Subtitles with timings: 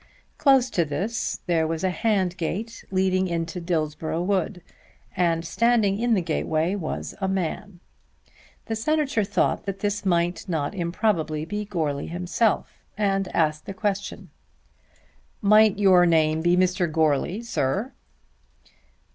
[0.39, 4.63] Close to this there was a hand gate leading into Dillsborough wood,
[5.15, 7.79] and standing in the gateway was a man.
[8.65, 14.31] The Senator thought that this might not improbably be Goarly himself, and asked the question,
[15.39, 16.91] "Might your name be Mr.
[16.91, 17.93] Goarly, sir?"